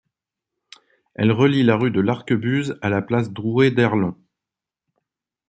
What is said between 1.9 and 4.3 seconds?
de l'Arquebuse à la place Drouet-d'Erlon.